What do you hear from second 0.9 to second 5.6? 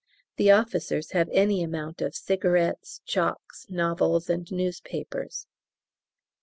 have any amount of cigarettes, chocs., novels, and newspapers.